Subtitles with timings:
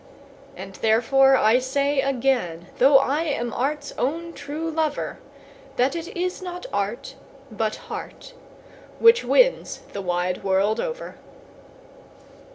[0.57, 5.19] And therefore I say again, though I am art's own true lover,
[5.75, 7.13] That it is not art,
[7.51, 8.33] but heart,
[8.97, 11.17] which wins the wide world over.